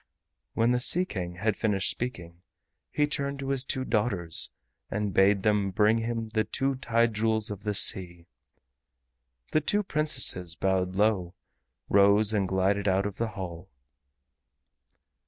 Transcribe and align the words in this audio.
When 0.55 0.71
the 0.71 0.79
Sea 0.79 1.05
King 1.05 1.35
had 1.35 1.55
finished 1.55 1.91
speaking 1.91 2.41
he 2.89 3.05
turned 3.05 3.37
to 3.37 3.49
his 3.49 3.63
two 3.63 3.85
daughters 3.85 4.49
and 4.89 5.13
bade 5.13 5.43
them 5.43 5.69
bring 5.69 5.99
him 5.99 6.29
the 6.29 6.43
two 6.43 6.73
Tide 6.73 7.13
Jewels 7.13 7.51
of 7.51 7.61
the 7.61 7.75
Sea. 7.75 8.25
The 9.51 9.61
two 9.61 9.83
Princesses 9.83 10.55
bowed 10.55 10.95
low, 10.95 11.35
rose 11.87 12.33
and 12.33 12.47
glided 12.47 12.87
out 12.87 13.05
of 13.05 13.17
the 13.17 13.27
hall. 13.37 13.69